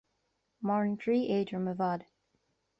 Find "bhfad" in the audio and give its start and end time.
1.85-2.09